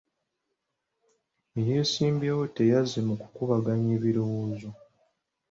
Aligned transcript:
Eyeesimbyewo 1.59 2.43
teyazze 2.55 2.99
mu 3.07 3.13
kukubaganya 3.21 3.95
birowoozo. 4.03 4.69